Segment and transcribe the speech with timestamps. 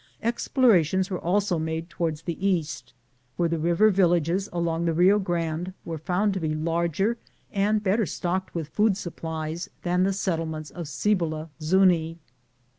[0.23, 2.95] Explorations were also made toward the east,
[3.37, 7.17] where the river villages along the Bio Grande were found to be larger
[7.53, 12.17] and better stocked with food supplies than the settlements at Cibola Zufii.